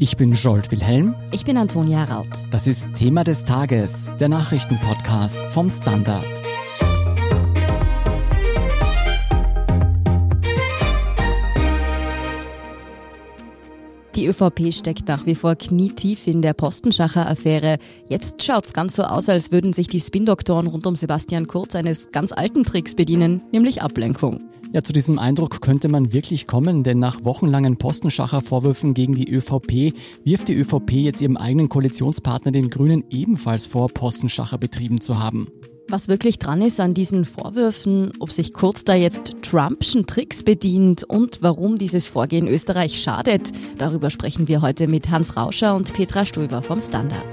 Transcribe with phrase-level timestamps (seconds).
[0.00, 1.16] Ich bin Jolt Wilhelm.
[1.32, 2.46] Ich bin Antonia Raut.
[2.52, 6.40] Das ist Thema des Tages, der Nachrichtenpodcast vom Standard.
[14.14, 17.78] Die ÖVP steckt nach wie vor knietief in der Postenschacher-Affäre.
[18.08, 22.12] Jetzt schaut's ganz so aus, als würden sich die Spin-Doktoren rund um Sebastian Kurz eines
[22.12, 24.47] ganz alten Tricks bedienen, nämlich Ablenkung.
[24.72, 29.94] Ja, zu diesem Eindruck könnte man wirklich kommen, denn nach wochenlangen Postenschacher-Vorwürfen gegen die ÖVP
[30.24, 35.48] wirft die ÖVP jetzt ihrem eigenen Koalitionspartner den Grünen ebenfalls vor, Postenschacher betrieben zu haben.
[35.88, 41.02] Was wirklich dran ist an diesen Vorwürfen, ob sich Kurz da jetzt Trumpschen Tricks bedient
[41.02, 46.26] und warum dieses Vorgehen Österreich schadet, darüber sprechen wir heute mit Hans Rauscher und Petra
[46.26, 47.24] Stöber vom Standard.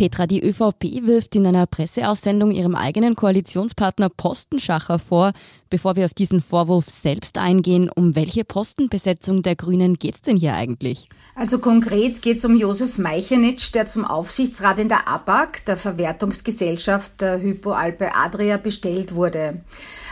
[0.00, 5.34] Petra, die ÖVP wirft in einer Presseaussendung ihrem eigenen Koalitionspartner Postenschacher vor.
[5.70, 10.36] Bevor wir auf diesen Vorwurf selbst eingehen, um welche Postenbesetzung der Grünen geht es denn
[10.36, 11.08] hier eigentlich?
[11.36, 17.20] Also konkret geht es um Josef Meichenitsch, der zum Aufsichtsrat in der ABAG, der Verwertungsgesellschaft
[17.20, 19.60] der Hypo Alpe Adria, bestellt wurde.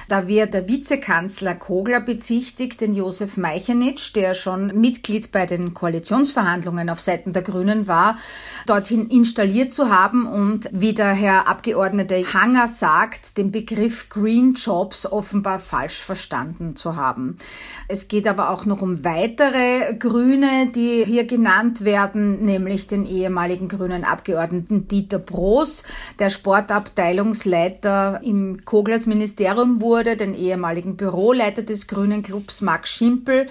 [0.08, 6.88] Da wird der Vizekanzler Kogler bezichtigt, den Josef Meichenitsch, der schon Mitglied bei den Koalitionsverhandlungen
[6.88, 8.16] auf Seiten der Grünen war,
[8.64, 15.04] dorthin installiert zu haben und wie der Herr Abgeordnete Hanger sagt, den Begriff Green Jobs
[15.04, 17.38] offenbar falsch verstanden zu haben.
[17.86, 23.68] Es geht aber auch noch um weitere Grüne, die hier genannt werden, nämlich den ehemaligen
[23.68, 25.84] grünen Abgeordneten Dieter Broß,
[26.18, 33.48] der Sportabteilungsleiter im Koglers Ministerium wurde wurde, den ehemaligen Büroleiter des Grünen Clubs Max Schimpel,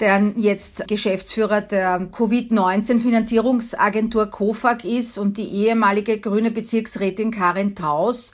[0.00, 8.32] der jetzt Geschäftsführer der Covid-19-Finanzierungsagentur COFAG ist und die ehemalige grüne Bezirksrätin Karin Taus,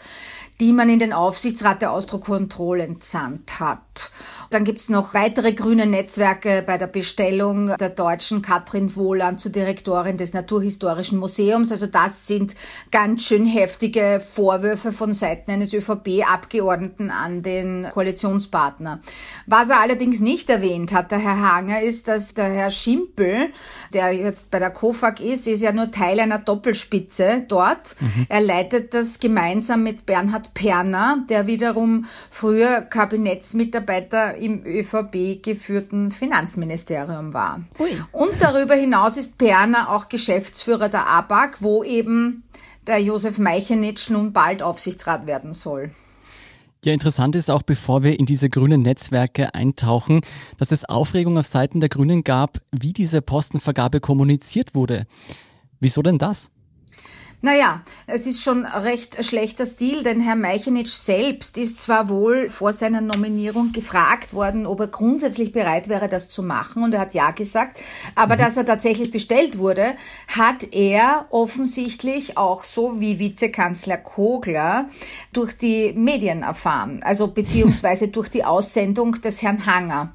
[0.60, 4.10] die man in den Aufsichtsrat der Ausdruckkontrolle entsandt hat.
[4.50, 10.16] Dann gibt's noch weitere grüne Netzwerke bei der Bestellung der deutschen Katrin Wohland zur Direktorin
[10.16, 11.70] des Naturhistorischen Museums.
[11.70, 12.54] Also das sind
[12.90, 19.00] ganz schön heftige Vorwürfe von Seiten eines ÖVP-Abgeordneten an den Koalitionspartner.
[19.46, 23.50] Was er allerdings nicht erwähnt hat, der Herr Hanger, ist, dass der Herr Schimpel,
[23.92, 27.96] der jetzt bei der KOFAG ist, ist ja nur Teil einer Doppelspitze dort.
[28.00, 28.26] Mhm.
[28.28, 37.34] Er leitet das gemeinsam mit Bernhard Perner, der wiederum früher Kabinettsmitarbeiter im ÖVP geführten Finanzministerium
[37.34, 37.60] war.
[37.78, 37.90] Ui.
[38.12, 42.44] Und darüber hinaus ist Perner auch Geschäftsführer der ABAG, wo eben
[42.86, 45.90] der Josef Meichenitsch nun bald Aufsichtsrat werden soll.
[46.84, 50.20] Ja, interessant ist auch, bevor wir in diese grünen Netzwerke eintauchen,
[50.58, 55.06] dass es Aufregung auf Seiten der Grünen gab, wie diese Postenvergabe kommuniziert wurde.
[55.80, 56.50] Wieso denn das?
[57.40, 62.72] Naja, es ist schon recht schlechter Stil, denn Herr Meichenitsch selbst ist zwar wohl vor
[62.72, 67.14] seiner Nominierung gefragt worden, ob er grundsätzlich bereit wäre, das zu machen, und er hat
[67.14, 67.80] ja gesagt,
[68.16, 68.40] aber mhm.
[68.40, 69.94] dass er tatsächlich bestellt wurde,
[70.36, 74.88] hat er offensichtlich auch so wie Vizekanzler Kogler
[75.32, 80.12] durch die Medien erfahren, also beziehungsweise durch die Aussendung des Herrn Hanger.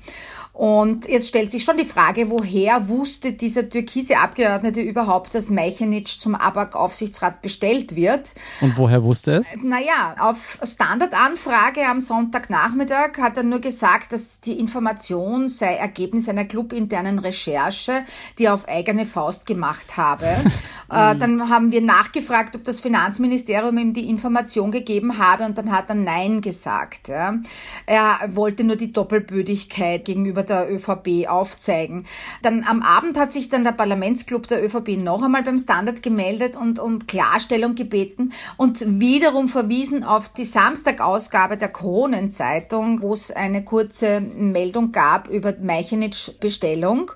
[0.53, 6.19] Und jetzt stellt sich schon die Frage, woher wusste dieser türkise Abgeordnete überhaupt, dass Meichenitsch
[6.19, 8.36] zum ABAC-Aufsichtsrat bestellt wird?
[8.62, 9.56] Und woher wusste es?
[9.63, 16.46] Naja, auf Standardanfrage am Sonntagnachmittag hat er nur gesagt, dass die Information sei Ergebnis einer
[16.46, 18.03] clubinternen Recherche,
[18.38, 20.25] die er auf eigene Faust gemacht habe.
[20.92, 25.72] äh, dann haben wir nachgefragt, ob das Finanzministerium ihm die Information gegeben habe und dann
[25.72, 27.08] hat er Nein gesagt.
[27.08, 27.40] Ja.
[27.88, 32.06] Er wollte nur die Doppelbödigkeit gegenüber der ÖVP aufzeigen.
[32.42, 36.56] Dann am Abend hat sich dann der Parlamentsclub der ÖVP noch einmal beim Standard gemeldet
[36.56, 43.64] und um Klarstellung gebeten und wiederum verwiesen auf die Samstagausgabe der Kronenzeitung, wo es eine
[43.64, 47.12] kurze Meldung gab über Meichenitsch Bestellung.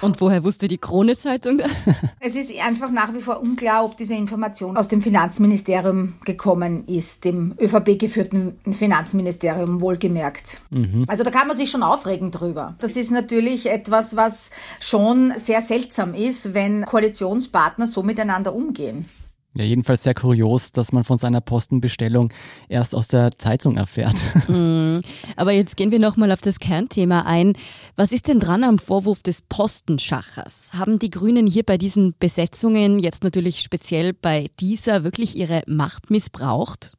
[0.00, 1.70] Und woher wusste die Krone-Zeitung das?
[2.20, 7.24] Es ist einfach nach wie vor unklar, ob diese Information aus dem Finanzministerium gekommen ist,
[7.24, 10.60] dem ÖVP geführten Finanzministerium wohlgemerkt.
[10.70, 11.04] Mhm.
[11.06, 12.74] Also da kann man sich schon aufregen drüber.
[12.80, 14.50] Das ist natürlich etwas, was
[14.80, 19.06] schon sehr seltsam ist, wenn Koalitionspartner so miteinander umgehen.
[19.56, 22.30] Ja, jedenfalls sehr kurios, dass man von seiner Postenbestellung
[22.68, 24.16] erst aus der Zeitung erfährt.
[24.48, 25.00] Mm,
[25.34, 27.54] aber jetzt gehen wir nochmal auf das Kernthema ein.
[27.96, 30.70] Was ist denn dran am Vorwurf des Postenschachers?
[30.72, 36.10] Haben die Grünen hier bei diesen Besetzungen, jetzt natürlich speziell bei dieser, wirklich ihre Macht
[36.10, 36.96] missbraucht?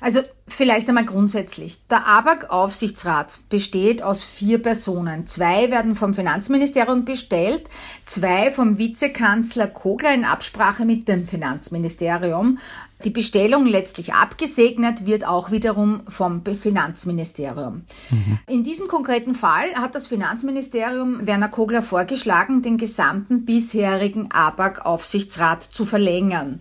[0.00, 1.78] Also vielleicht einmal grundsätzlich.
[1.90, 5.26] Der ABAG-Aufsichtsrat besteht aus vier Personen.
[5.26, 7.64] Zwei werden vom Finanzministerium bestellt,
[8.04, 12.58] zwei vom Vizekanzler Kogler in Absprache mit dem Finanzministerium.
[13.04, 17.84] Die Bestellung letztlich abgesegnet wird auch wiederum vom Finanzministerium.
[18.10, 18.38] Mhm.
[18.48, 25.84] In diesem konkreten Fall hat das Finanzministerium Werner Kogler vorgeschlagen, den gesamten bisherigen ABAG-Aufsichtsrat zu
[25.84, 26.60] verlängern.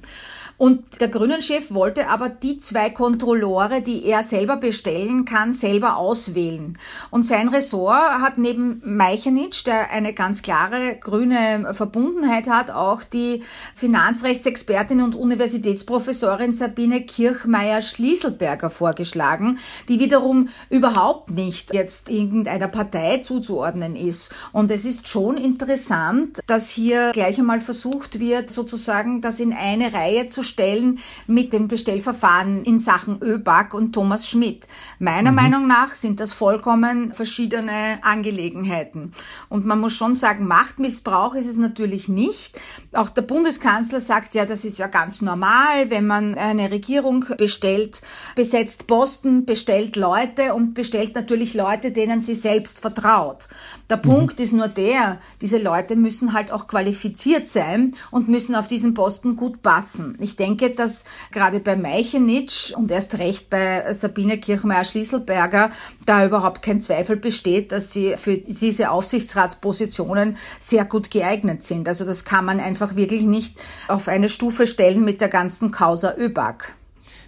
[0.58, 6.80] Und der Grünen-Chef wollte aber die zwei Kontrollore, die er selber bestellen kann, selber auswählen.
[7.12, 13.44] Und sein Ressort hat neben Meichenitsch, der eine ganz klare grüne Verbundenheit hat, auch die
[13.76, 24.34] Finanzrechtsexpertin und Universitätsprofessorin Sabine Kirchmeier-Schlieselberger vorgeschlagen, die wiederum überhaupt nicht jetzt irgendeiner Partei zuzuordnen ist.
[24.54, 29.94] Und es ist schon interessant, dass hier gleich einmal versucht wird, sozusagen das in eine
[29.94, 34.66] Reihe zu stellen mit dem Bestellverfahren in Sachen ÖBAG und Thomas Schmidt.
[35.00, 35.36] Meiner mhm.
[35.36, 39.12] Meinung nach sind das vollkommen verschiedene Angelegenheiten.
[39.50, 42.60] Und man muss schon sagen, Machtmissbrauch ist es natürlich nicht.
[42.94, 48.02] Auch der Bundeskanzler sagt ja, das ist ja ganz normal, wenn man eine Regierung bestellt,
[48.36, 53.48] besetzt Posten, bestellt Leute und bestellt natürlich Leute, denen sie selbst vertraut.
[53.90, 54.02] Der mhm.
[54.02, 58.94] Punkt ist nur der, diese Leute müssen halt auch qualifiziert sein und müssen auf diesen
[58.94, 60.18] Posten gut passen.
[60.20, 65.72] Ich denke, dass gerade bei Meichenitsch und erst recht bei Sabine Kirchmeier-Schlieselberger
[66.06, 71.88] da überhaupt kein Zweifel besteht, dass sie für diese Aufsichtsratspositionen sehr gut geeignet sind.
[71.88, 76.16] Also das kann man einfach wirklich nicht auf eine Stufe stellen mit der ganzen Causa
[76.18, 76.76] ÖBAG.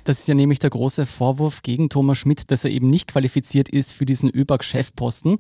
[0.03, 3.69] Das ist ja nämlich der große Vorwurf gegen Thomas Schmidt, dass er eben nicht qualifiziert
[3.69, 5.37] ist für diesen ÖBAG-Chefposten.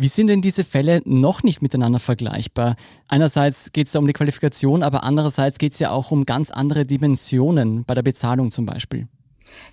[0.00, 2.76] Wie sind denn diese Fälle noch nicht miteinander vergleichbar?
[3.08, 6.52] Einerseits geht es da um die Qualifikation, aber andererseits geht es ja auch um ganz
[6.52, 9.08] andere Dimensionen bei der Bezahlung zum Beispiel.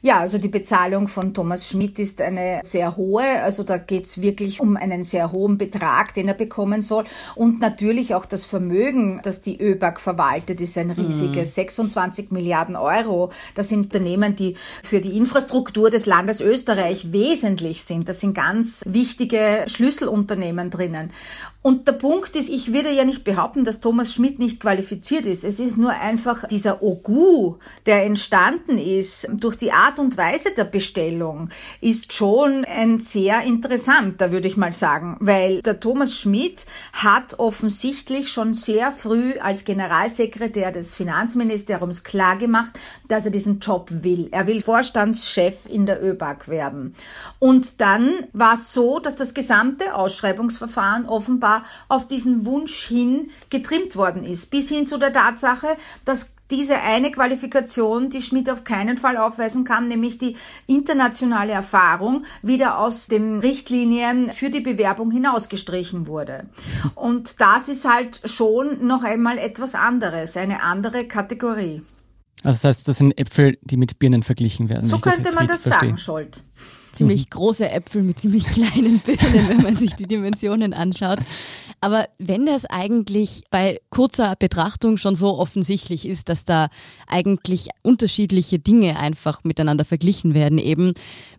[0.02, 3.42] Ja, also die Bezahlung von Thomas Schmidt ist eine sehr hohe.
[3.42, 7.06] Also da geht's wirklich um einen sehr hohen Betrag, den er bekommen soll.
[7.36, 11.50] Und natürlich auch das Vermögen, das die ÖBAG verwaltet, ist ein riesiges.
[11.50, 11.56] Mhm.
[11.56, 13.32] 26 Milliarden Euro.
[13.56, 18.10] Das sind Unternehmen, die für die Infrastruktur des Landes Österreich wesentlich sind.
[18.10, 21.12] Das sind ganz wichtige Schlüsselunternehmen drinnen.
[21.62, 25.44] Und der Punkt ist, ich würde ja nicht behaupten, dass Thomas Schmidt nicht qualifiziert ist.
[25.44, 27.56] Es ist nur einfach dieser Ogu,
[27.88, 31.50] der entstanden ist durch die Art und Weise der Bestellung,
[31.82, 38.32] ist schon ein sehr interessanter, würde ich mal sagen, weil der Thomas Schmidt hat offensichtlich
[38.32, 44.30] schon sehr früh als Generalsekretär des Finanzministeriums klargemacht, dass er diesen Job will.
[44.32, 46.96] Er will Vorstandschef in der ÖBAG werden.
[47.40, 53.96] Und dann war es so, dass das gesamte Ausschreibungsverfahren offenbar auf diesen Wunsch hin getrimmt
[53.96, 54.50] worden ist.
[54.50, 55.68] Bis hin zu der Tatsache,
[56.04, 60.36] dass diese eine Qualifikation, die Schmidt auf keinen Fall aufweisen kann, nämlich die
[60.68, 66.46] internationale Erfahrung, wieder aus den Richtlinien für die Bewerbung hinausgestrichen wurde.
[66.94, 71.82] Und das ist halt schon noch einmal etwas anderes, eine andere Kategorie.
[72.44, 74.86] Also das heißt, das sind Äpfel, die mit Birnen verglichen werden.
[74.86, 75.90] So könnte man das verstehe.
[75.90, 76.44] sagen, Scholt
[76.96, 77.30] ziemlich mhm.
[77.32, 81.20] große Äpfel mit ziemlich kleinen Birnen, wenn man sich die Dimensionen anschaut.
[81.82, 86.70] Aber wenn das eigentlich bei kurzer Betrachtung schon so offensichtlich ist, dass da
[87.08, 90.94] eigentlich unterschiedliche Dinge einfach miteinander verglichen werden eben,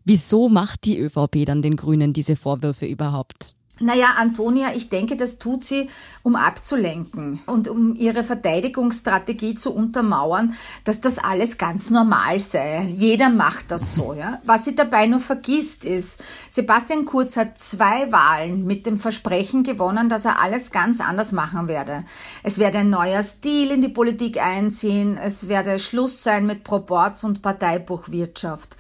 [0.04, 3.56] wieso macht die ÖVP dann den Grünen diese Vorwürfe überhaupt?
[3.78, 5.90] Naja, Antonia, ich denke, das tut sie,
[6.22, 12.94] um abzulenken und um ihre Verteidigungsstrategie zu untermauern, dass das alles ganz normal sei.
[12.96, 14.40] Jeder macht das so, ja.
[14.44, 20.08] Was sie dabei nur vergisst ist, Sebastian Kurz hat zwei Wahlen mit dem Versprechen gewonnen,
[20.08, 22.04] dass er alles ganz anders machen werde.
[22.42, 27.24] Es werde ein neuer Stil in die Politik einziehen, es werde Schluss sein mit Proports-
[27.24, 28.74] und Parteibuchwirtschaft.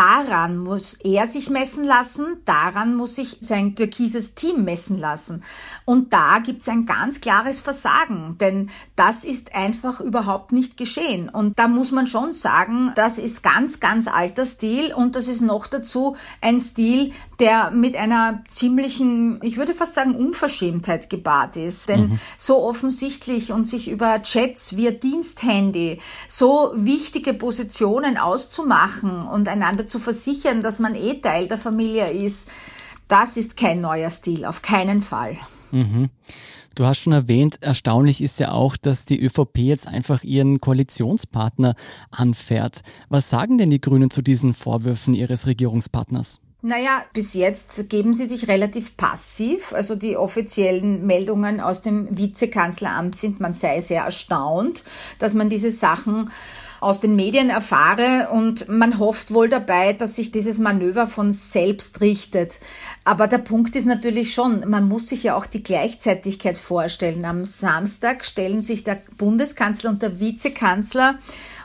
[0.00, 5.42] Daran muss er sich messen lassen, daran muss sich sein türkises Team messen lassen.
[5.84, 11.28] Und da gibt's ein ganz klares Versagen, denn das ist einfach überhaupt nicht geschehen.
[11.28, 15.42] Und da muss man schon sagen, das ist ganz, ganz alter Stil und das ist
[15.42, 21.90] noch dazu ein Stil, der mit einer ziemlichen, ich würde fast sagen, Unverschämtheit gepaart ist.
[21.90, 22.20] Denn mhm.
[22.38, 29.88] so offensichtlich und sich über Chats via Diensthandy so wichtige Positionen auszumachen und einander einander
[29.90, 32.48] zu versichern, dass man eh Teil der Familie ist,
[33.08, 35.36] das ist kein neuer Stil, auf keinen Fall.
[35.72, 36.10] Mhm.
[36.76, 41.74] Du hast schon erwähnt, erstaunlich ist ja auch, dass die ÖVP jetzt einfach ihren Koalitionspartner
[42.10, 42.80] anfährt.
[43.08, 46.40] Was sagen denn die Grünen zu diesen Vorwürfen ihres Regierungspartners?
[46.62, 49.72] Naja, bis jetzt geben sie sich relativ passiv.
[49.72, 54.84] Also die offiziellen Meldungen aus dem Vizekanzleramt sind, man sei sehr erstaunt,
[55.18, 56.30] dass man diese Sachen
[56.80, 62.00] aus den Medien erfahre und man hofft wohl dabei, dass sich dieses Manöver von selbst
[62.00, 62.58] richtet.
[63.04, 67.24] Aber der Punkt ist natürlich schon, man muss sich ja auch die Gleichzeitigkeit vorstellen.
[67.24, 71.18] Am Samstag stellen sich der Bundeskanzler und der Vizekanzler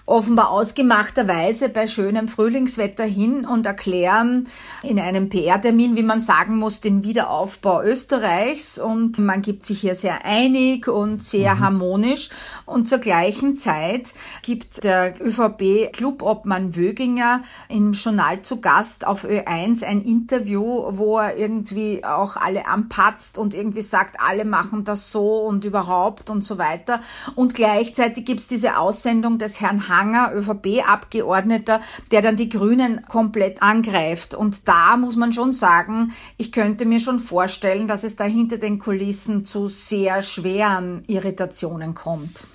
[0.05, 4.47] offenbar ausgemachterweise bei schönem Frühlingswetter hin und erklären
[4.83, 9.95] in einem PR-Termin, wie man sagen muss, den Wiederaufbau Österreichs und man gibt sich hier
[9.95, 11.59] sehr einig und sehr mhm.
[11.59, 12.29] harmonisch
[12.65, 20.03] und zur gleichen Zeit gibt der ÖVP-Clubobmann Wöginger im Journal zu Gast auf Ö1 ein
[20.03, 25.65] Interview, wo er irgendwie auch alle anpatzt und irgendwie sagt, alle machen das so und
[25.65, 26.99] überhaupt und so weiter.
[27.33, 33.61] Und gleichzeitig gibt es diese Aussendung des Herrn Hanger, ÖVP-Abgeordneter, der dann die Grünen komplett
[33.61, 34.33] angreift.
[34.33, 38.57] Und da muss man schon sagen, ich könnte mir schon vorstellen, dass es da hinter
[38.57, 42.45] den Kulissen zu sehr schweren Irritationen kommt.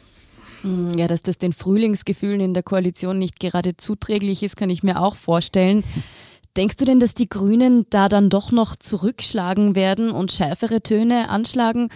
[0.62, 4.82] Hm, ja, dass das den Frühlingsgefühlen in der Koalition nicht gerade zuträglich ist, kann ich
[4.82, 5.84] mir auch vorstellen.
[6.56, 11.28] Denkst du denn, dass die Grünen da dann doch noch zurückschlagen werden und schärfere Töne
[11.28, 11.90] anschlagen?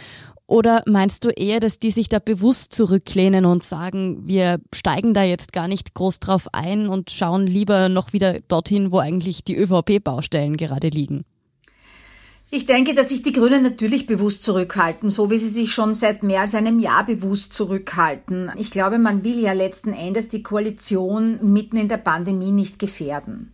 [0.47, 5.23] Oder meinst du eher, dass die sich da bewusst zurücklehnen und sagen, wir steigen da
[5.23, 9.57] jetzt gar nicht groß drauf ein und schauen lieber noch wieder dorthin, wo eigentlich die
[9.57, 11.25] ÖVP-Baustellen gerade liegen?
[12.57, 16.23] Ich denke, dass sich die Grünen natürlich bewusst zurückhalten, so wie sie sich schon seit
[16.23, 18.53] mehr als einem Jahr bewusst zurückhalten.
[18.57, 23.51] Ich glaube, man will ja letzten Endes die Koalition mitten in der Pandemie nicht gefährden,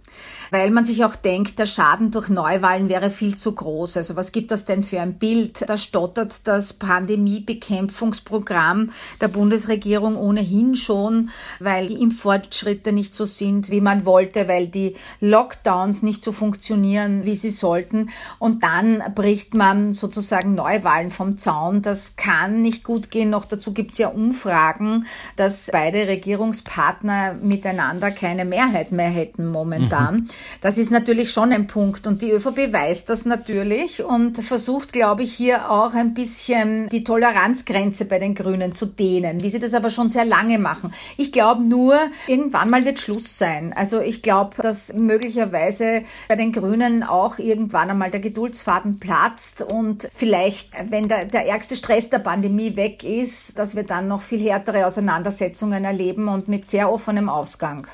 [0.50, 3.97] weil man sich auch denkt, der Schaden durch Neuwahlen wäre viel zu groß.
[3.97, 5.64] Also was gibt das denn für ein Bild?
[5.66, 8.90] Da stottert das Pandemiebekämpfungsprogramm
[9.23, 14.95] der Bundesregierung ohnehin schon, weil die Impffortschritte nicht so sind, wie man wollte, weil die
[15.21, 18.11] Lockdowns nicht so funktionieren, wie sie sollten.
[18.38, 21.83] Und dann bricht man sozusagen Neuwahlen vom Zaun.
[21.83, 23.31] Das kann nicht gut gehen.
[23.31, 25.07] Noch dazu gibt es ja Umfragen,
[25.37, 30.15] dass beide Regierungspartner miteinander keine Mehrheit mehr hätten momentan.
[30.15, 30.29] Mhm.
[30.61, 32.07] Das ist natürlich schon ein Punkt.
[32.07, 37.05] Und die ÖVP weiß das natürlich und versucht, glaube ich, hier auch ein bisschen die
[37.05, 40.93] Toleranzgrenze bei den Grünen zu dehnen, wie sie das aber schon sehr lange machen.
[41.17, 43.73] Ich glaube nur, irgendwann mal wird Schluss sein.
[43.75, 49.63] Also ich glaube, dass möglicherweise bei den Grünen auch irgendwann einmal der Geduldsfaden Faden platzt
[49.63, 54.23] und vielleicht, wenn der, der ärgste Stress der Pandemie weg ist, dass wir dann noch
[54.23, 57.87] viel härtere Auseinandersetzungen erleben und mit sehr offenem Ausgang.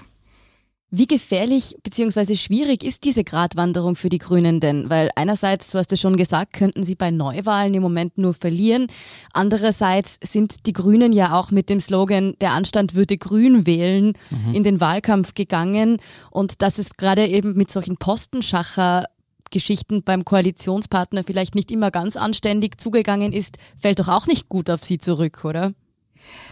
[0.93, 2.37] Wie gefährlich bzw.
[2.37, 4.88] schwierig ist diese Gratwanderung für die Grünen denn?
[4.88, 8.87] Weil einerseits, du hast es schon gesagt, könnten sie bei Neuwahlen im Moment nur verlieren.
[9.33, 14.55] Andererseits sind die Grünen ja auch mit dem Slogan Der Anstand würde grün wählen mhm.
[14.55, 15.99] in den Wahlkampf gegangen.
[16.31, 19.07] Und das ist gerade eben mit solchen Postenschacher
[19.50, 24.71] Geschichten beim Koalitionspartner vielleicht nicht immer ganz anständig zugegangen ist, fällt doch auch nicht gut
[24.71, 25.73] auf Sie zurück, oder?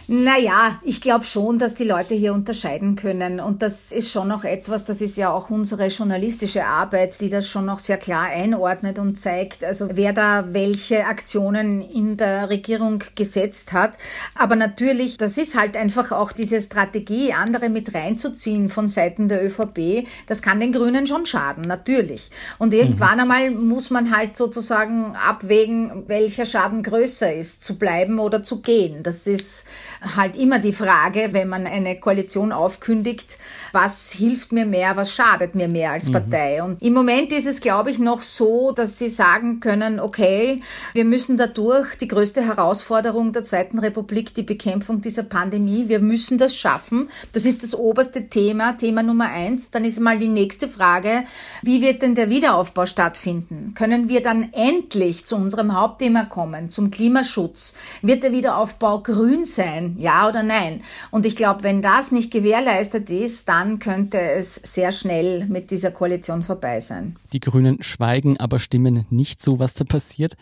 [0.07, 3.39] Naja, ich glaube schon, dass die Leute hier unterscheiden können.
[3.39, 7.47] Und das ist schon noch etwas, das ist ja auch unsere journalistische Arbeit, die das
[7.47, 13.03] schon noch sehr klar einordnet und zeigt, also wer da welche Aktionen in der Regierung
[13.15, 13.93] gesetzt hat.
[14.35, 19.43] Aber natürlich, das ist halt einfach auch diese Strategie, andere mit reinzuziehen von Seiten der
[19.43, 20.07] ÖVP.
[20.27, 22.29] Das kann den Grünen schon schaden, natürlich.
[22.59, 23.21] Und irgendwann mhm.
[23.21, 29.01] einmal muss man halt sozusagen abwägen, welcher Schaden größer ist, zu bleiben oder zu gehen.
[29.01, 29.65] Das ist
[30.01, 33.37] halt immer die Frage, wenn man eine Koalition aufkündigt,
[33.71, 36.13] was hilft mir mehr, was schadet mir mehr als mhm.
[36.13, 36.63] Partei.
[36.63, 40.61] Und im Moment ist es, glaube ich, noch so, dass sie sagen können, okay,
[40.93, 46.37] wir müssen dadurch die größte Herausforderung der Zweiten Republik, die Bekämpfung dieser Pandemie, wir müssen
[46.37, 47.09] das schaffen.
[47.33, 49.71] Das ist das oberste Thema, Thema Nummer eins.
[49.71, 51.23] Dann ist mal die nächste Frage,
[51.61, 53.73] wie wird denn der Wiederaufbau stattfinden?
[53.75, 57.73] Können wir dann endlich zu unserem Hauptthema kommen, zum Klimaschutz?
[58.01, 59.84] Wird der Wiederaufbau grün sein?
[59.97, 60.81] Ja oder nein.
[61.11, 65.91] Und ich glaube, wenn das nicht gewährleistet ist, dann könnte es sehr schnell mit dieser
[65.91, 67.15] Koalition vorbei sein.
[67.33, 70.35] Die Grünen schweigen, aber stimmen nicht zu, was da passiert.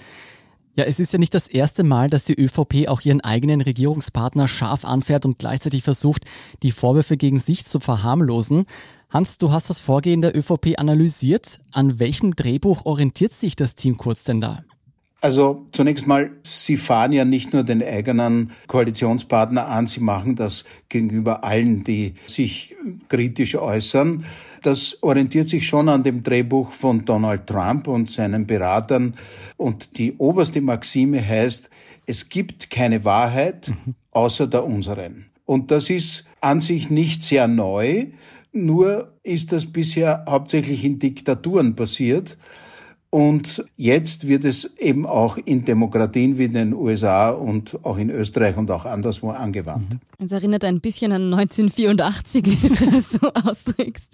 [0.75, 4.47] Ja, es ist ja nicht das erste Mal, dass die ÖVP auch ihren eigenen Regierungspartner
[4.47, 6.25] scharf anfährt und gleichzeitig versucht,
[6.63, 8.65] die Vorwürfe gegen sich zu verharmlosen.
[9.11, 11.59] Hans, du hast das Vorgehen der ÖVP analysiert.
[11.71, 14.63] An welchem Drehbuch orientiert sich das Team Kurz denn da?
[15.23, 20.65] Also zunächst mal, Sie fahren ja nicht nur den eigenen Koalitionspartner an, Sie machen das
[20.89, 22.75] gegenüber allen, die sich
[23.07, 24.25] kritisch äußern.
[24.63, 29.15] Das orientiert sich schon an dem Drehbuch von Donald Trump und seinen Beratern.
[29.55, 31.69] Und die oberste Maxime heißt,
[32.05, 33.71] es gibt keine Wahrheit
[34.11, 35.27] außer der unseren.
[35.45, 38.07] Und das ist an sich nicht sehr neu.
[38.51, 42.37] Nur ist das bisher hauptsächlich in Diktaturen passiert.
[43.13, 48.09] Und jetzt wird es eben auch in Demokratien wie in den USA und auch in
[48.09, 49.97] Österreich und auch anderswo angewandt.
[50.17, 54.09] Es erinnert ein bisschen an 1984, wie du das so ausdrückst.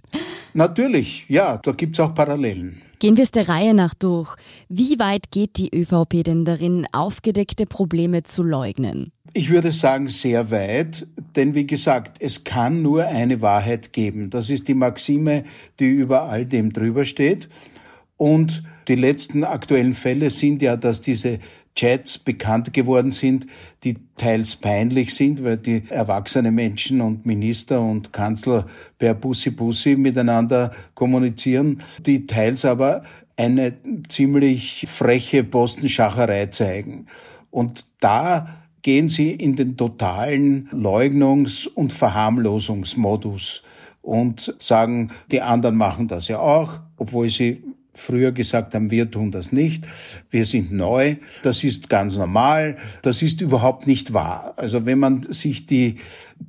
[0.54, 2.82] Natürlich, ja, da gibt es auch Parallelen.
[3.00, 4.36] Gehen wir es der Reihe nach durch.
[4.68, 9.14] Wie weit geht die ÖVP denn darin, aufgedeckte Probleme zu leugnen?
[9.34, 14.30] Ich würde sagen, sehr weit, denn wie gesagt, es kann nur eine Wahrheit geben.
[14.30, 15.46] Das ist die Maxime,
[15.80, 17.48] die über all dem drüber steht.
[18.18, 21.40] Und die letzten aktuellen Fälle sind ja, dass diese
[21.76, 23.46] Chats bekannt geworden sind,
[23.84, 28.66] die teils peinlich sind, weil die erwachsene Menschen und Minister und Kanzler
[28.98, 33.04] per Bussi Bussi miteinander kommunizieren, die teils aber
[33.38, 33.74] eine
[34.10, 37.06] ziemlich freche Postenschacherei zeigen.
[37.52, 38.48] Und da
[38.82, 43.64] gehen sie in den totalen Leugnungs- und Verharmlosungsmodus
[44.02, 49.32] und sagen, die anderen machen das ja auch, obwohl sie früher gesagt haben, wir tun
[49.32, 49.86] das nicht,
[50.30, 54.54] wir sind neu, das ist ganz normal, das ist überhaupt nicht wahr.
[54.58, 55.98] Also wenn man sich die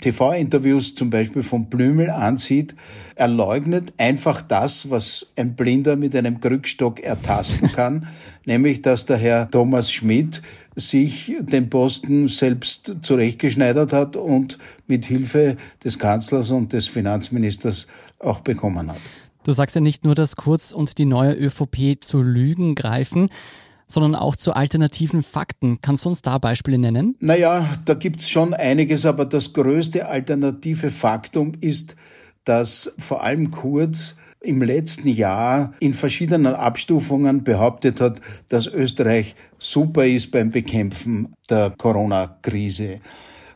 [0.00, 2.74] TV-Interviews zum Beispiel von Blümel ansieht,
[3.16, 8.06] er leugnet einfach das, was ein Blinder mit einem Krückstock ertasten kann,
[8.44, 10.42] nämlich dass der Herr Thomas Schmidt
[10.76, 17.86] sich den Posten selbst zurechtgeschneidert hat und mit Hilfe des Kanzlers und des Finanzministers
[18.18, 19.00] auch bekommen hat.
[19.44, 23.30] Du sagst ja nicht nur, dass Kurz und die neue ÖVP zu Lügen greifen,
[23.86, 25.80] sondern auch zu alternativen Fakten.
[25.80, 27.16] Kannst du uns da Beispiele nennen?
[27.20, 31.96] Naja, da gibt's schon einiges, aber das größte alternative Faktum ist,
[32.44, 40.06] dass vor allem Kurz im letzten Jahr in verschiedenen Abstufungen behauptet hat, dass Österreich super
[40.06, 43.00] ist beim Bekämpfen der Corona-Krise.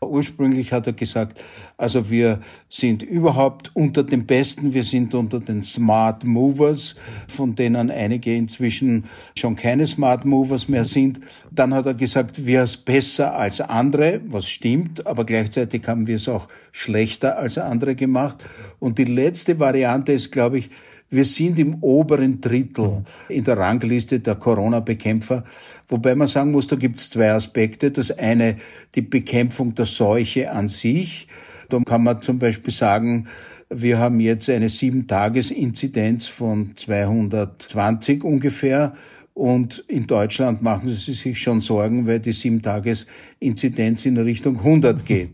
[0.09, 1.41] Ursprünglich hat er gesagt,
[1.77, 6.95] also wir sind überhaupt unter den Besten, wir sind unter den Smart Movers,
[7.29, 9.05] von denen einige inzwischen
[9.37, 11.21] schon keine Smart Movers mehr sind.
[11.51, 16.17] Dann hat er gesagt, wir sind besser als andere, was stimmt, aber gleichzeitig haben wir
[16.17, 18.45] es auch schlechter als andere gemacht.
[18.79, 20.71] Und die letzte Variante ist, glaube ich,
[21.15, 25.45] wir sind im oberen Drittel in der Rangliste der Corona-Bekämpfer,
[25.89, 27.91] wobei man sagen muss, da gibt es zwei Aspekte.
[27.91, 28.57] Das eine,
[28.95, 31.29] die Bekämpfung der Seuche an sich.
[31.69, 33.29] Da kann man zum Beispiel sagen,
[33.71, 38.95] wir haben jetzt eine Sieben-Tages-Inzidenz von 220 ungefähr.
[39.33, 45.31] Und in Deutschland machen sie sich schon Sorgen, weil die Sieben-Tages-Inzidenz in Richtung 100 geht.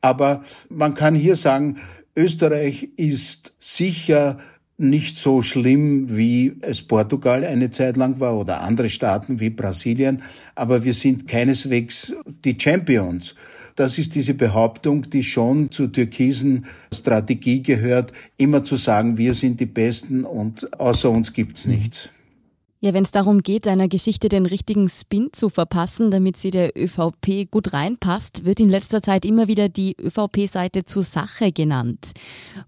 [0.00, 1.76] Aber man kann hier sagen,
[2.16, 4.38] Österreich ist sicher
[4.76, 10.22] nicht so schlimm, wie es Portugal eine Zeit lang war oder andere Staaten wie Brasilien,
[10.54, 13.34] aber wir sind keineswegs die Champions.
[13.76, 19.60] Das ist diese Behauptung, die schon zur türkisen Strategie gehört, immer zu sagen, wir sind
[19.60, 22.08] die Besten und außer uns gibt's nichts.
[22.84, 26.76] Ja, wenn es darum geht, einer Geschichte den richtigen Spin zu verpassen, damit sie der
[26.76, 32.12] ÖVP gut reinpasst, wird in letzter Zeit immer wieder die ÖVP-Seite zur Sache genannt.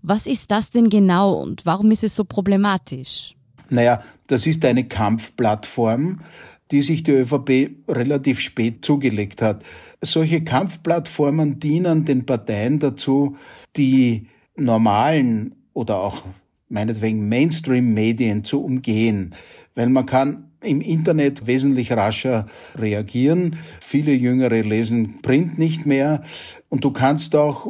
[0.00, 3.34] Was ist das denn genau und warum ist es so problematisch?
[3.68, 6.22] Naja, das ist eine Kampfplattform,
[6.70, 9.62] die sich die ÖVP relativ spät zugelegt hat.
[10.00, 13.36] Solche Kampfplattformen dienen den Parteien dazu,
[13.76, 16.22] die normalen oder auch
[16.70, 19.34] meinetwegen Mainstream-Medien zu umgehen
[19.76, 23.56] weil man kann im Internet wesentlich rascher reagieren.
[23.80, 26.22] Viele Jüngere lesen Print nicht mehr
[26.68, 27.68] und du kannst auch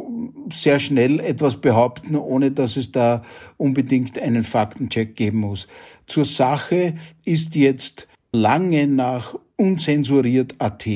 [0.51, 3.23] sehr schnell etwas behaupten, ohne dass es da
[3.59, 5.69] unbedingt einen Faktencheck geben muss.
[6.07, 10.87] Zur Sache ist jetzt lange nach unzensuriert.at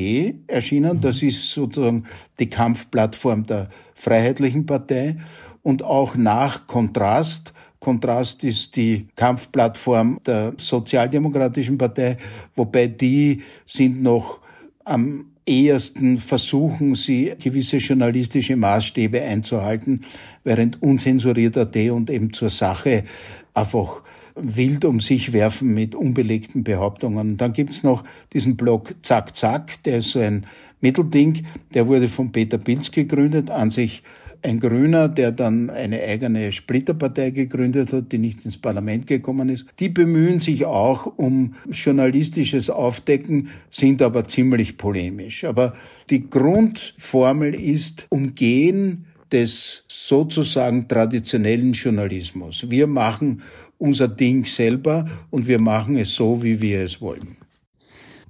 [0.46, 1.00] erschienen.
[1.00, 1.28] Das mhm.
[1.28, 2.04] ist sozusagen
[2.38, 5.16] die Kampfplattform der Freiheitlichen Partei
[5.62, 12.18] und auch nach Kontrast Kontrast ist die Kampfplattform der Sozialdemokratischen Partei,
[12.54, 14.40] wobei die sind noch
[14.84, 20.04] am ehesten versuchen, sie gewisse journalistische Maßstäbe einzuhalten,
[20.44, 23.04] während unzensuriert.at und eben zur Sache
[23.54, 24.02] einfach
[24.36, 27.32] wild um sich werfen mit unbelegten Behauptungen.
[27.32, 30.46] Und dann gibt's noch diesen Blog Zack Zack, der ist so ein
[30.80, 34.02] Mittelding, der wurde von Peter Pilz gegründet, an sich
[34.42, 39.66] ein Grüner, der dann eine eigene Splitterpartei gegründet hat, die nicht ins Parlament gekommen ist.
[39.78, 45.44] Die bemühen sich auch um journalistisches Aufdecken, sind aber ziemlich polemisch.
[45.44, 45.74] Aber
[46.08, 52.66] die Grundformel ist Umgehen des sozusagen traditionellen Journalismus.
[52.68, 53.42] Wir machen
[53.78, 57.39] unser Ding selber und wir machen es so, wie wir es wollen.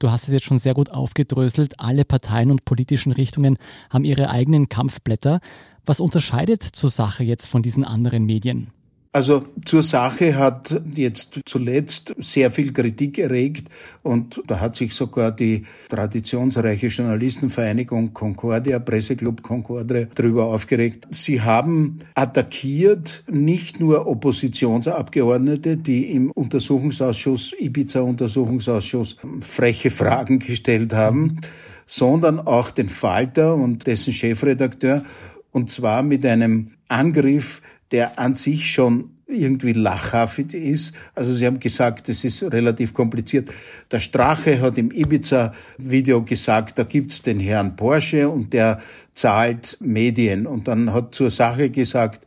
[0.01, 1.79] Du hast es jetzt schon sehr gut aufgedröselt.
[1.79, 3.59] Alle Parteien und politischen Richtungen
[3.91, 5.41] haben ihre eigenen Kampfblätter.
[5.85, 8.73] Was unterscheidet zur Sache jetzt von diesen anderen Medien?
[9.13, 13.69] Also zur Sache hat jetzt zuletzt sehr viel Kritik erregt
[14.05, 21.09] und da hat sich sogar die traditionsreiche Journalistenvereinigung Concordia, Presseclub Concordia, darüber aufgeregt.
[21.11, 31.41] Sie haben attackiert nicht nur Oppositionsabgeordnete, die im Untersuchungsausschuss, Ibiza-Untersuchungsausschuss, freche Fragen gestellt haben,
[31.85, 35.03] sondern auch den Falter und dessen Chefredakteur
[35.51, 37.61] und zwar mit einem Angriff
[37.93, 40.93] der an sich schon irgendwie lachhaft ist.
[41.15, 43.49] Also Sie haben gesagt, es ist relativ kompliziert.
[43.91, 48.81] Der Strache hat im Ibiza-Video gesagt, da gibt's den Herrn Porsche und der
[49.13, 50.47] zahlt Medien.
[50.47, 52.27] Und dann hat zur Sache gesagt,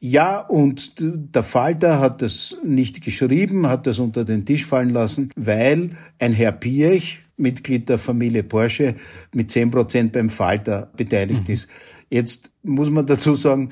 [0.00, 5.30] ja, und der Falter hat das nicht geschrieben, hat das unter den Tisch fallen lassen,
[5.34, 8.96] weil ein Herr Piech, Mitglied der Familie Porsche,
[9.32, 11.54] mit zehn Prozent beim Falter beteiligt mhm.
[11.54, 11.68] ist.
[12.10, 13.70] Jetzt muss man dazu sagen,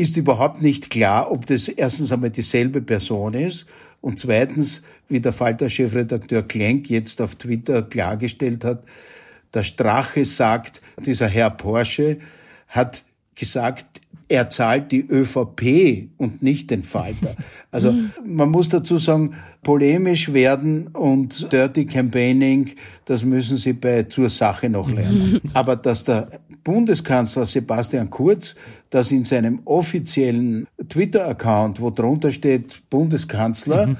[0.00, 3.66] ist überhaupt nicht klar, ob das erstens einmal dieselbe Person ist
[4.00, 8.82] und zweitens, wie der Falter-Chefredakteur Klenk jetzt auf Twitter klargestellt hat,
[9.52, 12.18] der Strache sagt, dieser Herr Porsche
[12.68, 13.04] hat
[13.40, 17.34] gesagt, er zahlt die ÖVP und nicht den Falter.
[17.72, 17.92] Also
[18.24, 22.70] man muss dazu sagen, polemisch werden und Dirty Campaigning,
[23.06, 25.40] das müssen Sie bei zur Sache noch lernen.
[25.52, 26.28] Aber dass der
[26.62, 28.54] Bundeskanzler Sebastian Kurz
[28.90, 33.96] das in seinem offiziellen Twitter-Account, wo drunter steht Bundeskanzler, mhm.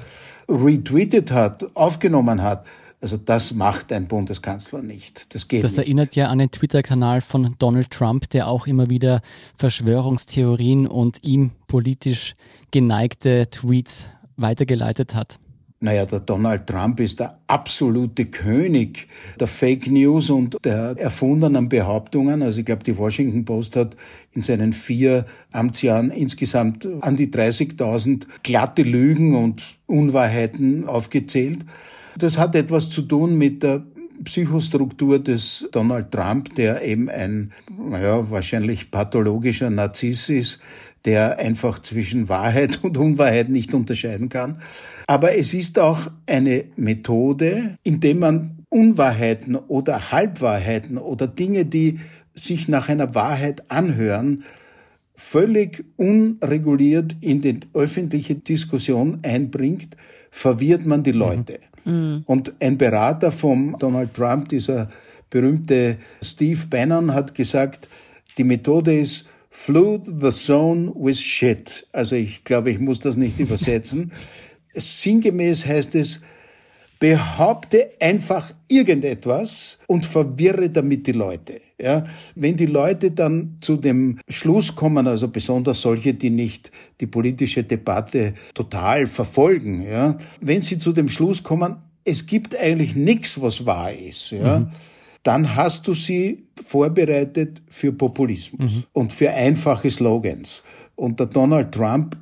[0.47, 2.65] retweetet hat, aufgenommen hat,
[3.01, 5.33] also das macht ein Bundeskanzler nicht.
[5.33, 5.79] Das geht Das nicht.
[5.79, 9.21] erinnert ja an den Twitter-Kanal von Donald Trump, der auch immer wieder
[9.55, 12.35] Verschwörungstheorien und ihm politisch
[12.69, 15.39] geneigte Tweets weitergeleitet hat.
[15.83, 19.07] Naja, der Donald Trump ist der absolute König
[19.39, 22.43] der Fake News und der erfundenen Behauptungen.
[22.43, 23.97] Also ich glaube, die Washington Post hat
[24.31, 31.65] in seinen vier Amtsjahren insgesamt an die 30.000 glatte Lügen und Unwahrheiten aufgezählt.
[32.17, 33.83] Das hat etwas zu tun mit der
[34.23, 40.59] Psychostruktur des Donald Trump, der eben ein, naja, wahrscheinlich pathologischer Narziss ist,
[41.05, 44.61] der einfach zwischen Wahrheit und Unwahrheit nicht unterscheiden kann.
[45.07, 51.99] Aber es ist auch eine Methode, indem man Unwahrheiten oder Halbwahrheiten oder Dinge, die
[52.33, 54.43] sich nach einer Wahrheit anhören,
[55.15, 59.97] völlig unreguliert in die öffentliche Diskussion einbringt,
[60.31, 61.53] verwirrt man die Leute.
[61.53, 61.70] Mhm.
[61.85, 64.89] Und ein Berater vom Donald Trump, dieser
[65.29, 67.87] berühmte Steve Bannon, hat gesagt,
[68.37, 71.87] die Methode ist flood the zone with shit.
[71.91, 74.11] Also ich glaube, ich muss das nicht übersetzen.
[74.73, 76.21] Sinngemäß heißt es,
[77.01, 81.59] behaupte einfach irgendetwas und verwirre damit die Leute.
[81.79, 82.03] Ja,
[82.35, 87.63] wenn die Leute dann zu dem Schluss kommen, also besonders solche, die nicht die politische
[87.63, 93.65] Debatte total verfolgen, ja, wenn sie zu dem Schluss kommen, es gibt eigentlich nichts, was
[93.65, 94.67] wahr ist, ja, mhm.
[95.23, 98.83] dann hast du sie vorbereitet für Populismus mhm.
[98.93, 100.61] und für einfache Slogans.
[100.95, 102.15] Und der Donald Trump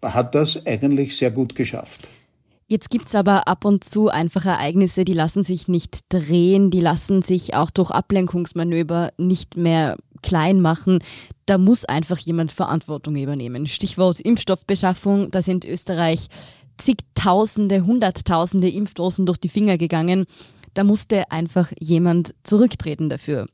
[0.00, 2.08] hat das eigentlich sehr gut geschafft.
[2.72, 6.80] Jetzt gibt es aber ab und zu einfach Ereignisse, die lassen sich nicht drehen, die
[6.80, 11.00] lassen sich auch durch Ablenkungsmanöver nicht mehr klein machen.
[11.44, 13.66] Da muss einfach jemand Verantwortung übernehmen.
[13.66, 16.28] Stichwort Impfstoffbeschaffung, da sind Österreich
[16.78, 20.24] zigtausende, hunderttausende Impfdosen durch die Finger gegangen.
[20.72, 23.48] Da musste einfach jemand zurücktreten dafür.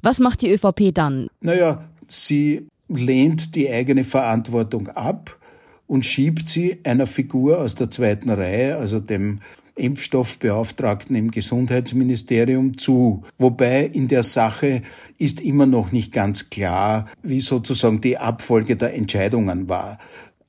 [0.00, 1.28] Was macht die ÖVP dann?
[1.42, 5.38] Naja, sie lehnt die eigene Verantwortung ab
[5.86, 9.40] und schiebt sie einer Figur aus der zweiten Reihe, also dem
[9.74, 13.22] Impfstoffbeauftragten im Gesundheitsministerium zu.
[13.38, 14.82] Wobei in der Sache
[15.18, 19.98] ist immer noch nicht ganz klar, wie sozusagen die Abfolge der Entscheidungen war.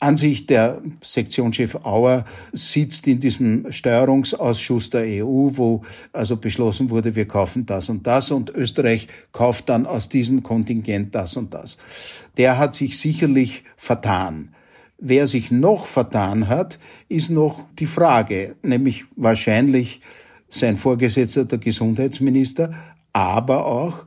[0.03, 7.25] Ansicht der Sektionschef Auer sitzt in diesem Steuerungsausschuss der EU, wo also beschlossen wurde, wir
[7.25, 11.77] kaufen das und das und Österreich kauft dann aus diesem Kontingent das und das.
[12.35, 14.49] Der hat sich sicherlich vertan.
[14.97, 16.79] Wer sich noch vertan hat,
[17.09, 20.01] ist noch die Frage, nämlich wahrscheinlich
[20.49, 22.73] sein Vorgesetzter, der Gesundheitsminister,
[23.11, 24.05] aber auch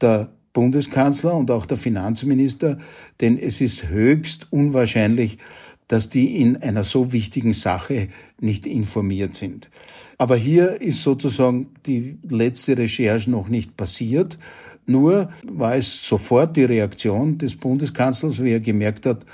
[0.00, 2.78] der Bundeskanzler und auch der Finanzminister,
[3.20, 5.38] denn es ist höchst unwahrscheinlich,
[5.88, 8.08] dass die in einer so wichtigen Sache
[8.40, 9.68] nicht informiert sind.
[10.18, 14.38] Aber hier ist sozusagen die letzte Recherche noch nicht passiert.
[14.86, 19.24] Nur war es sofort die Reaktion des Bundeskanzlers, wie er gemerkt hat,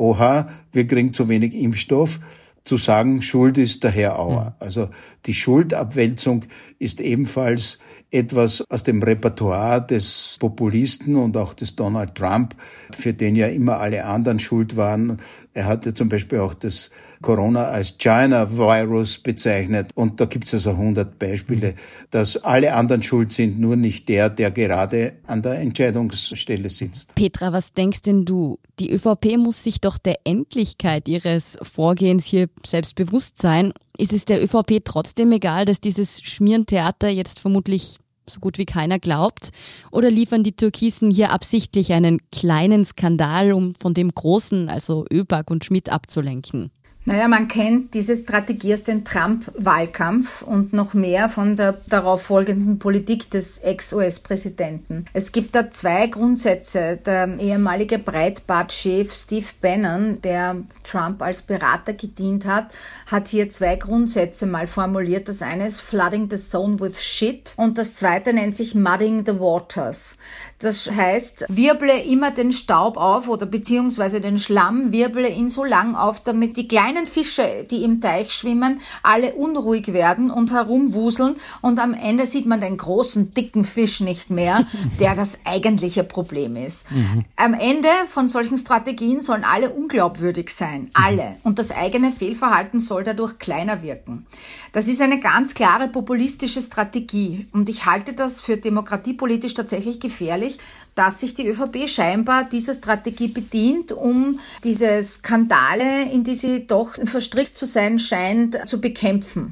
[0.00, 2.18] oha, wir kriegen zu wenig Impfstoff.
[2.62, 4.54] zu sagen, Schuld ist der Herr Auer.
[4.58, 4.90] Also
[5.24, 6.44] die Schuldabwälzung
[6.78, 7.78] ist ebenfalls
[8.10, 12.54] etwas aus dem Repertoire des Populisten und auch des Donald Trump,
[12.92, 15.18] für den ja immer alle anderen schuld waren.
[15.54, 16.90] Er hatte zum Beispiel auch das
[17.22, 19.90] Corona als China-Virus bezeichnet.
[19.94, 21.74] Und da gibt es also 100 Beispiele,
[22.10, 27.14] dass alle anderen schuld sind, nur nicht der, der gerade an der Entscheidungsstelle sitzt.
[27.14, 28.58] Petra, was denkst denn du?
[28.78, 33.72] Die ÖVP muss sich doch der Endlichkeit ihres Vorgehens hier selbst bewusst sein.
[34.00, 38.98] Ist es der ÖVP trotzdem egal, dass dieses Schmierentheater jetzt vermutlich so gut wie keiner
[38.98, 39.50] glaubt?
[39.90, 45.50] Oder liefern die Türkisen hier absichtlich einen kleinen Skandal, um von dem großen, also ÖBAG
[45.50, 46.70] und Schmidt abzulenken?
[47.10, 52.78] Naja, man kennt diese Strategie aus dem Trump-Wahlkampf und noch mehr von der darauf folgenden
[52.78, 55.06] Politik des Ex-US-Präsidenten.
[55.12, 57.00] Es gibt da zwei Grundsätze.
[57.04, 62.68] Der ehemalige Breitbart-Chef Steve Bannon, der Trump als Berater gedient hat,
[63.06, 65.28] hat hier zwei Grundsätze mal formuliert.
[65.28, 69.40] Das eine ist Flooding the Zone with Shit und das zweite nennt sich Mudding the
[69.40, 70.16] Waters.
[70.60, 75.94] Das heißt, wirble immer den Staub auf oder beziehungsweise den Schlamm, wirble ihn so lang
[75.94, 81.78] auf, damit die kleinen Fische, die im Teich schwimmen, alle unruhig werden und herumwuseln und
[81.78, 84.66] am Ende sieht man den großen, dicken Fisch nicht mehr,
[85.00, 86.90] der das eigentliche Problem ist.
[86.90, 87.24] Mhm.
[87.36, 90.90] Am Ende von solchen Strategien sollen alle unglaubwürdig sein.
[90.92, 91.36] Alle.
[91.42, 94.26] Und das eigene Fehlverhalten soll dadurch kleiner wirken.
[94.72, 97.48] Das ist eine ganz klare populistische Strategie.
[97.52, 100.49] Und ich halte das für demokratiepolitisch tatsächlich gefährlich,
[100.94, 106.94] dass sich die ÖVP scheinbar dieser Strategie bedient, um diese Skandale, in die sie doch
[107.04, 109.50] verstrickt zu sein scheint, zu bekämpfen.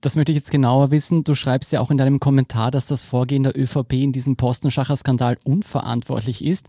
[0.00, 1.24] Das möchte ich jetzt genauer wissen.
[1.24, 5.38] Du schreibst ja auch in deinem Kommentar, dass das Vorgehen der ÖVP in diesem Postenschacher-Skandal
[5.44, 6.66] unverantwortlich ist.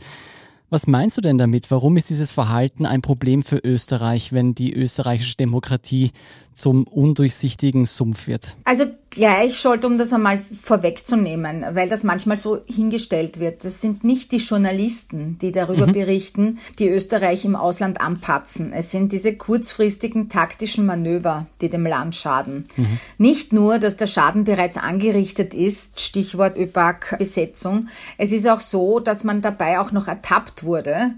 [0.69, 1.71] Was meinst du denn damit?
[1.71, 6.11] Warum ist dieses Verhalten ein Problem für Österreich, wenn die österreichische Demokratie
[6.53, 8.57] zum undurchsichtigen Sumpf wird?
[8.65, 13.63] Also gleich sollte, um das einmal vorwegzunehmen, weil das manchmal so hingestellt wird.
[13.63, 15.93] Das sind nicht die Journalisten, die darüber mhm.
[15.93, 18.73] berichten, die Österreich im Ausland anpatzen.
[18.73, 22.67] Es sind diese kurzfristigen taktischen Manöver, die dem Land schaden.
[22.75, 22.99] Mhm.
[23.17, 27.87] Nicht nur, dass der Schaden bereits angerichtet ist, Stichwort ÖPAC-Besetzung.
[28.17, 31.13] Es ist auch so, dass man dabei auch noch ertappt wurde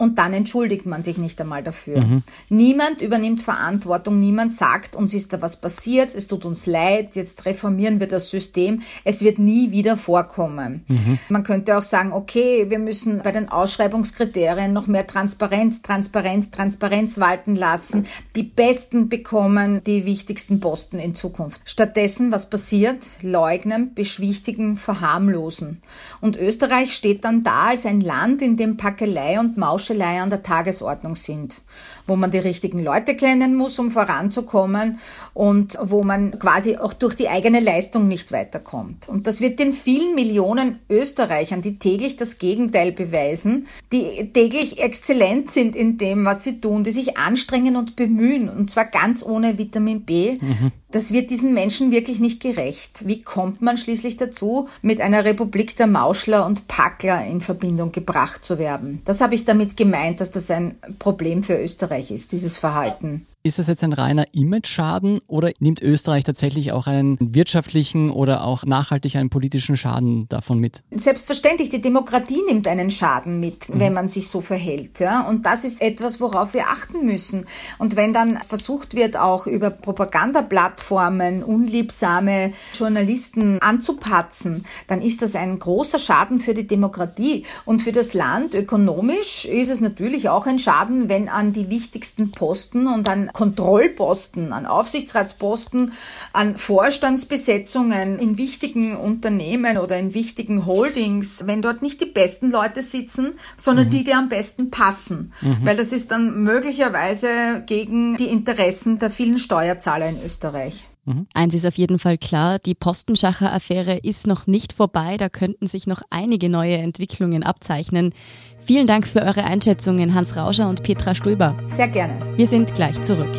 [0.00, 2.00] und dann entschuldigt man sich nicht einmal dafür.
[2.00, 2.22] Mhm.
[2.48, 7.44] Niemand übernimmt Verantwortung, niemand sagt, uns ist da was passiert, es tut uns leid, jetzt
[7.44, 8.80] reformieren wir das System.
[9.04, 10.86] Es wird nie wieder vorkommen.
[10.88, 11.18] Mhm.
[11.28, 17.20] Man könnte auch sagen, okay, wir müssen bei den Ausschreibungskriterien noch mehr Transparenz, Transparenz, Transparenz
[17.20, 18.06] walten lassen.
[18.36, 21.60] Die Besten bekommen die wichtigsten Posten in Zukunft.
[21.66, 23.04] Stattdessen, was passiert?
[23.20, 25.82] Leugnen, beschwichtigen, verharmlosen.
[26.22, 30.30] Und Österreich steht dann da als ein Land, in dem Packelei und Mausch Mauschelei an
[30.30, 31.62] der Tagesordnung sind,
[32.06, 34.98] wo man die richtigen Leute kennen muss, um voranzukommen
[35.34, 39.08] und wo man quasi auch durch die eigene Leistung nicht weiterkommt.
[39.08, 45.50] Und das wird den vielen Millionen Österreichern, die täglich das Gegenteil beweisen, die täglich exzellent
[45.50, 49.58] sind in dem, was sie tun, die sich anstrengen und bemühen, und zwar ganz ohne
[49.58, 50.72] Vitamin B, mhm.
[50.92, 53.06] Das wird diesen Menschen wirklich nicht gerecht.
[53.06, 58.44] Wie kommt man schließlich dazu, mit einer Republik der Mauschler und Packler in Verbindung gebracht
[58.44, 59.00] zu werden?
[59.04, 63.26] Das habe ich damit gemeint, dass das ein Problem für Österreich ist, dieses Verhalten.
[63.42, 68.66] Ist das jetzt ein reiner Image-Schaden oder nimmt Österreich tatsächlich auch einen wirtschaftlichen oder auch
[68.66, 70.82] nachhaltig einen politischen Schaden davon mit?
[70.90, 73.80] Selbstverständlich, die Demokratie nimmt einen Schaden mit, mhm.
[73.80, 75.00] wenn man sich so verhält.
[75.00, 75.26] Ja?
[75.26, 77.46] Und das ist etwas, worauf wir achten müssen.
[77.78, 85.58] Und wenn dann versucht wird, auch über Propagandaplattformen unliebsame Journalisten anzupatzen, dann ist das ein
[85.58, 87.46] großer Schaden für die Demokratie.
[87.64, 92.32] Und für das Land ökonomisch ist es natürlich auch ein Schaden, wenn an die wichtigsten
[92.32, 95.92] Posten und an Kontrollposten, an Aufsichtsratsposten,
[96.32, 102.82] an Vorstandsbesetzungen in wichtigen Unternehmen oder in wichtigen Holdings, wenn dort nicht die besten Leute
[102.82, 103.90] sitzen, sondern mhm.
[103.90, 105.32] die, die am besten passen.
[105.40, 105.58] Mhm.
[105.64, 110.86] Weil das ist dann möglicherweise gegen die Interessen der vielen Steuerzahler in Österreich.
[111.10, 111.26] Mhm.
[111.34, 115.86] Eins ist auf jeden Fall klar, die Postenschacher-Affäre ist noch nicht vorbei, da könnten sich
[115.86, 118.12] noch einige neue Entwicklungen abzeichnen.
[118.60, 121.56] Vielen Dank für eure Einschätzungen, Hans Rauscher und Petra Stulber.
[121.68, 122.36] Sehr gerne.
[122.36, 123.34] Wir sind gleich zurück.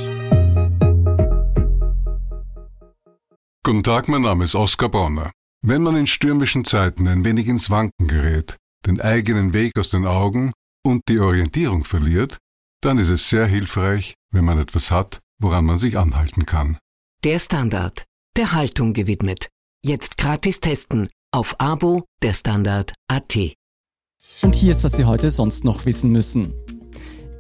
[3.64, 5.32] Guten Tag, mein Name ist Oskar Bonner.
[5.64, 8.58] Wenn man in stürmischen Zeiten ein wenig ins Wanken gerät,
[8.88, 10.54] den eigenen Weg aus den Augen
[10.84, 12.38] und die Orientierung verliert,
[12.82, 16.80] dann ist es sehr hilfreich, wenn man etwas hat, woran man sich anhalten kann.
[17.24, 18.06] Der Standard,
[18.36, 19.50] der Haltung gewidmet.
[19.86, 23.38] Jetzt gratis testen auf Abo der Standard.at.
[24.42, 26.56] Und hier ist, was Sie heute sonst noch wissen müssen.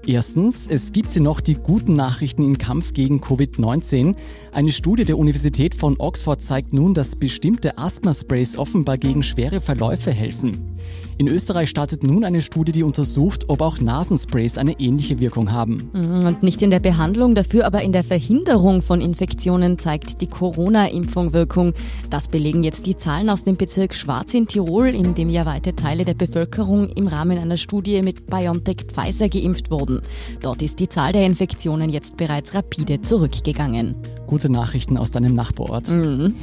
[0.05, 4.15] Erstens, es gibt sie noch die guten Nachrichten im Kampf gegen Covid-19.
[4.51, 10.11] Eine Studie der Universität von Oxford zeigt nun, dass bestimmte Asthma-Sprays offenbar gegen schwere Verläufe
[10.11, 10.77] helfen.
[11.21, 15.91] In Österreich startet nun eine Studie, die untersucht, ob auch Nasensprays eine ähnliche Wirkung haben.
[15.93, 20.25] Mhm, und nicht in der Behandlung, dafür aber in der Verhinderung von Infektionen zeigt die
[20.25, 21.75] Corona-Impfung Wirkung.
[22.09, 25.75] Das belegen jetzt die Zahlen aus dem Bezirk Schwarz in Tirol, in dem ja weite
[25.75, 30.01] Teile der Bevölkerung im Rahmen einer Studie mit BioNTech Pfizer geimpft wurden.
[30.41, 33.93] Dort ist die Zahl der Infektionen jetzt bereits rapide zurückgegangen.
[34.31, 35.89] Gute Nachrichten aus deinem Nachbarort.
[35.89, 36.35] Mhm.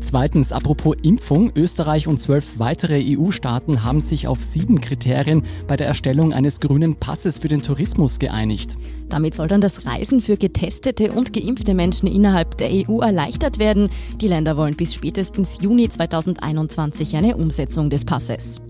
[0.00, 5.88] Zweitens, apropos Impfung, Österreich und zwölf weitere EU-Staaten haben sich auf sieben Kriterien bei der
[5.88, 8.78] Erstellung eines grünen Passes für den Tourismus geeinigt.
[9.10, 13.90] Damit soll dann das Reisen für getestete und geimpfte Menschen innerhalb der EU erleichtert werden.
[14.22, 18.62] Die Länder wollen bis spätestens Juni 2021 eine Umsetzung des Passes.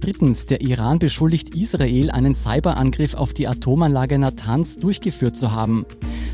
[0.00, 5.86] Drittens, der Iran beschuldigt Israel, einen Cyberangriff auf die Atomanlage Natanz durchgeführt zu haben.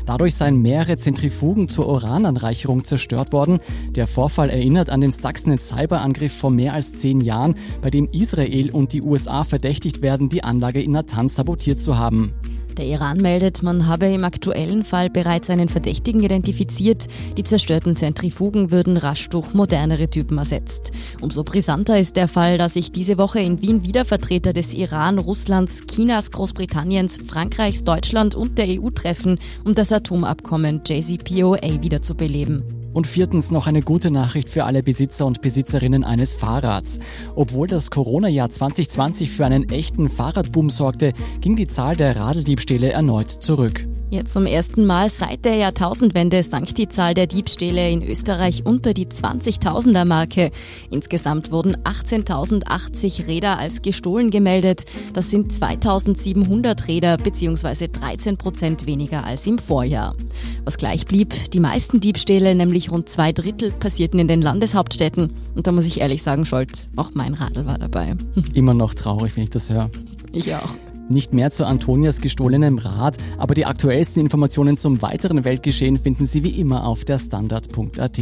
[0.05, 3.59] Dadurch seien mehrere Zentrifugen zur Urananreicherung zerstört worden.
[3.91, 8.71] Der Vorfall erinnert an den Stuxnet Cyberangriff vor mehr als zehn Jahren, bei dem Israel
[8.71, 12.33] und die USA verdächtigt werden, die Anlage in Natanz sabotiert zu haben.
[12.81, 17.05] Der Iran meldet, man habe im aktuellen Fall bereits einen Verdächtigen identifiziert.
[17.37, 20.91] Die zerstörten Zentrifugen würden rasch durch modernere Typen ersetzt.
[21.21, 25.19] Umso brisanter ist der Fall, dass sich diese Woche in Wien wieder Vertreter des Iran,
[25.19, 32.80] Russlands, Chinas, Großbritanniens, Frankreichs, Deutschland und der EU treffen, um das Atomabkommen JCPOA wiederzubeleben.
[32.93, 36.99] Und viertens noch eine gute Nachricht für alle Besitzer und Besitzerinnen eines Fahrrads.
[37.35, 43.29] Obwohl das Corona-Jahr 2020 für einen echten Fahrradboom sorgte, ging die Zahl der Radeldiebstähle erneut
[43.29, 43.87] zurück.
[44.11, 48.93] Jetzt zum ersten Mal seit der Jahrtausendwende sank die Zahl der Diebstähle in Österreich unter
[48.93, 50.51] die 20.000er Marke.
[50.89, 54.83] Insgesamt wurden 18.080 Räder als gestohlen gemeldet.
[55.13, 57.87] Das sind 2.700 Räder bzw.
[57.87, 60.13] 13 Prozent weniger als im Vorjahr.
[60.65, 65.31] Was gleich blieb, die meisten Diebstähle, nämlich rund zwei Drittel, passierten in den Landeshauptstädten.
[65.55, 68.17] Und da muss ich ehrlich sagen, Scholt, auch mein Radl war dabei.
[68.53, 69.89] Immer noch traurig, wenn ich das höre.
[70.33, 70.75] Ich auch.
[71.11, 76.41] Nicht mehr zu Antonias gestohlenem Rad, aber die aktuellsten Informationen zum weiteren Weltgeschehen finden Sie
[76.41, 78.21] wie immer auf der Standard.at.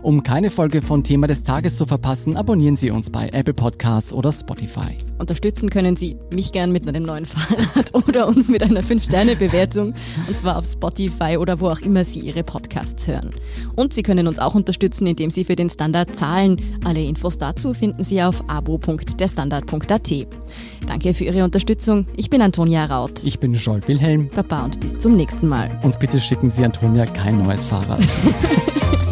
[0.00, 4.10] Um keine Folge von Thema des Tages zu verpassen, abonnieren Sie uns bei Apple Podcasts
[4.14, 4.96] oder Spotify.
[5.18, 9.92] Unterstützen können Sie mich gern mit einem neuen Fahrrad oder uns mit einer 5-Sterne-Bewertung
[10.26, 13.32] und zwar auf Spotify oder wo auch immer Sie Ihre Podcasts hören.
[13.76, 16.80] Und Sie können uns auch unterstützen, indem Sie für den Standard zahlen.
[16.84, 20.26] Alle Infos dazu finden Sie auf abo.derstandard.at.
[20.86, 22.06] Danke für Ihre Unterstützung.
[22.16, 23.24] Ich bin Antonia Raut.
[23.24, 24.28] Ich bin Scholt Wilhelm.
[24.28, 25.80] Baba und bis zum nächsten Mal.
[25.82, 28.00] Und bitte schicken Sie Antonia kein neues Fahrrad.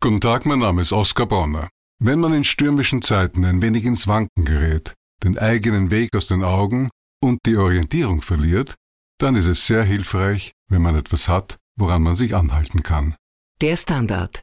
[0.00, 1.68] Guten Tag, mein Name ist Oskar Bonner.
[2.00, 6.42] Wenn man in stürmischen Zeiten ein wenig ins Wanken gerät, den eigenen Weg aus den
[6.42, 6.88] Augen
[7.22, 8.74] und die Orientierung verliert,
[9.18, 13.14] dann ist es sehr hilfreich, wenn man etwas hat, woran man sich anhalten kann.
[13.60, 14.42] Der Standard,